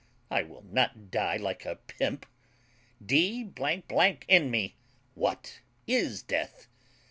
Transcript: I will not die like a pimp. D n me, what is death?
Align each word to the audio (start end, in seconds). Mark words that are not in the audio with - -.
I 0.31 0.41
will 0.41 0.63
not 0.63 1.11
die 1.11 1.37
like 1.37 1.63
a 1.63 1.75
pimp. 1.75 2.25
D 3.05 3.51
n 3.55 4.49
me, 4.49 4.75
what 5.13 5.59
is 5.85 6.23
death? 6.23 6.65